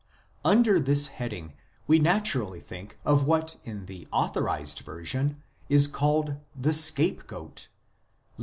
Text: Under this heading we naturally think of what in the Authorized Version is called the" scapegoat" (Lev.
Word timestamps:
Under 0.43 0.79
this 0.79 1.09
heading 1.21 1.53
we 1.85 1.99
naturally 1.99 2.59
think 2.59 2.97
of 3.05 3.23
what 3.25 3.57
in 3.63 3.85
the 3.85 4.07
Authorized 4.11 4.79
Version 4.79 5.43
is 5.69 5.85
called 5.85 6.37
the" 6.59 6.73
scapegoat" 6.89 7.67
(Lev. 8.39 8.39